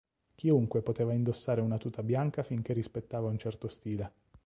[0.33, 4.11] Chiunque poteva indossare una tuta bianca finché rispettava un certo stile.